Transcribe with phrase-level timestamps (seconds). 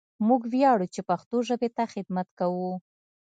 [0.27, 2.71] موږ وياړو چې پښتو ژبې ته خدمت کوو!